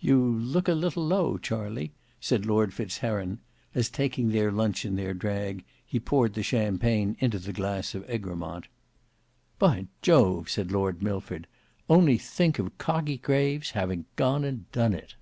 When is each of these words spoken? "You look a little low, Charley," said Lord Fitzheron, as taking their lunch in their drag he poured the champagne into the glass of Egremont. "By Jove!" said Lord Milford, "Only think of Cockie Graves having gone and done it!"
"You 0.00 0.18
look 0.36 0.66
a 0.66 0.72
little 0.72 1.06
low, 1.06 1.38
Charley," 1.38 1.92
said 2.20 2.44
Lord 2.44 2.74
Fitzheron, 2.74 3.38
as 3.76 3.88
taking 3.88 4.30
their 4.30 4.50
lunch 4.50 4.84
in 4.84 4.96
their 4.96 5.14
drag 5.14 5.62
he 5.86 6.00
poured 6.00 6.34
the 6.34 6.42
champagne 6.42 7.16
into 7.20 7.38
the 7.38 7.52
glass 7.52 7.94
of 7.94 8.04
Egremont. 8.10 8.66
"By 9.60 9.86
Jove!" 10.02 10.50
said 10.50 10.72
Lord 10.72 11.00
Milford, 11.00 11.46
"Only 11.88 12.18
think 12.18 12.58
of 12.58 12.76
Cockie 12.76 13.18
Graves 13.22 13.70
having 13.70 14.06
gone 14.16 14.42
and 14.42 14.68
done 14.72 14.94
it!" 14.94 15.14